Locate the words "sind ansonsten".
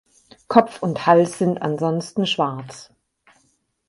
1.37-2.25